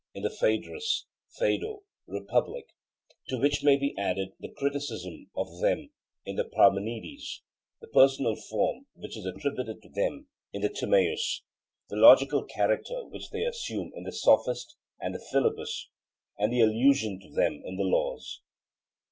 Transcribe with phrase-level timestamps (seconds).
[0.15, 1.05] in the Phaedrus,
[1.37, 2.65] Phaedo, Republic;
[3.27, 5.91] to which may be added the criticism of them
[6.25, 7.43] in the Parmenides,
[7.81, 11.43] the personal form which is attributed to them in the Timaeus,
[11.89, 15.89] the logical character which they assume in the Sophist and Philebus,
[16.35, 18.41] and the allusion to them in the Laws.